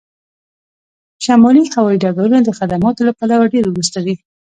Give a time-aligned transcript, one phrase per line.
[1.23, 4.15] شمالي هوایی ډګرونه د خدماتو له پلوه ډیر وروسته دي